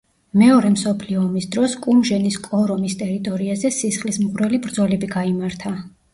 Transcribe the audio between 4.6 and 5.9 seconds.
ბრძოლები გაიმართა.